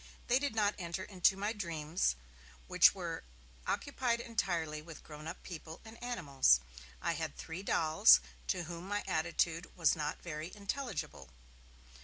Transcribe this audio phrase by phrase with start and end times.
[0.25, 2.15] They did not enter into my dreams,
[2.65, 3.23] which were
[3.67, 6.59] occupied entirely with grown up people and animals.
[7.03, 11.29] I had three dolls, to whom my attitude was not very intelligible.